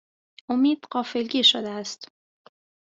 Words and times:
امید 0.49 0.87
غافگیر 0.91 1.43
شده 1.43 1.69
است 1.69 2.07